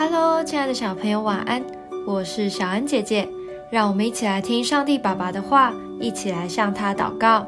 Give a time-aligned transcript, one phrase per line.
[0.00, 1.62] Hello，亲爱的小朋友，晚安！
[2.06, 3.28] 我是小恩姐姐，
[3.70, 7.46] 让我们一起来听上帝爸爸的话，一起来向他祷告。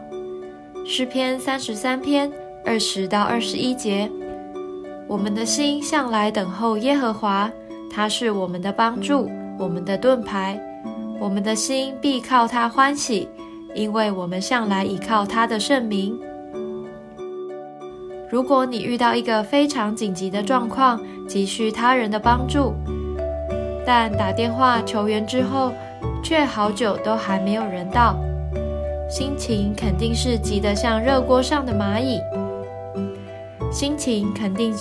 [0.84, 2.30] 诗篇三十三篇
[2.62, 4.06] 二十到二十一节：
[5.08, 7.50] 我们的心向来等候耶和华，
[7.90, 10.60] 他是我们的帮助，我们的盾牌。
[11.18, 13.26] 我们的心必靠他欢喜，
[13.74, 16.20] 因为我们向来倚靠他的圣名。
[18.32, 22.72] 如果你遇到一个非常紧急的状况，急需他人的帮助，
[23.84, 25.70] 但打电话求援之后，
[26.24, 28.16] 却好久都还没有人到，
[29.06, 32.18] 心情肯定是急得像热锅上的蚂蚁。
[33.70, 34.74] 心情肯定，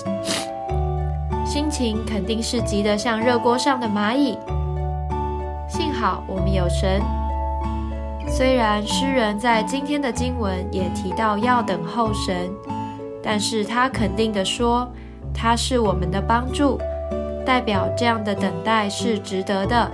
[1.46, 4.38] 心情肯定是急得像热锅上的蚂蚁。
[5.68, 7.02] 幸好我们有神。
[8.30, 12.50] 虽然诗人在今天的经文也提到要等候神。
[13.24, 14.92] 但是他肯定地说，
[15.34, 16.80] 他是我们的帮助，
[17.46, 19.92] 代表这样的等待是值得的，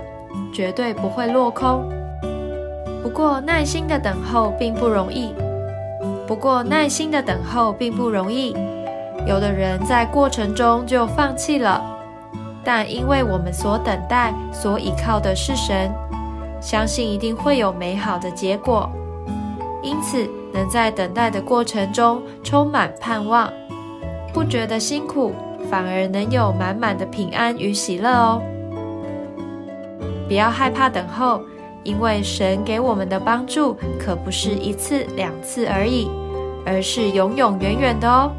[0.52, 1.88] 绝对不会落空。
[3.02, 5.34] 不过耐心的等候并不容易。
[6.26, 8.54] 不过耐心的等候并不容易，
[9.26, 11.82] 有的人在过程中就放弃了。
[12.64, 15.90] 但因为我们所等待、所依靠的是神，
[16.60, 18.90] 相信一定会有美好的结果。
[19.82, 20.28] 因此。
[20.50, 23.52] 能在等待的过程中充满盼望，
[24.32, 25.30] 不觉得辛苦，
[25.70, 28.42] 反而能有满满的平安与喜乐哦。
[30.26, 31.42] 不要害怕等候，
[31.84, 36.10] 因为神给我们的帮助可不是一次两次而已，
[36.64, 38.32] 而是永永远远的哦。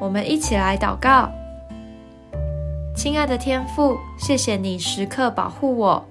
[0.00, 1.30] 我们一起来祷告，
[2.96, 6.02] 亲爱的天父，谢谢你时刻保护我。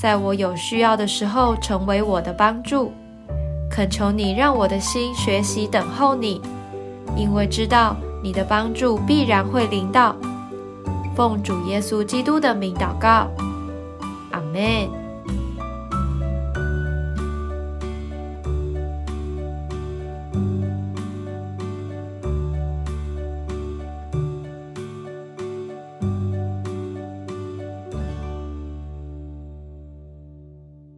[0.00, 2.90] 在我有需要的时候，成为我的帮助。
[3.70, 6.40] 恳求你让我的心学习等候你，
[7.14, 10.16] 因为知道你的帮助必然会临到。
[11.14, 13.28] 奉主耶稣基督的名祷告，
[14.30, 14.99] 阿门。